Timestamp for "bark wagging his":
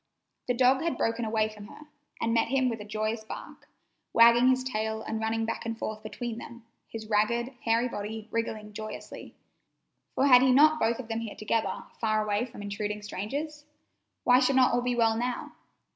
3.23-4.63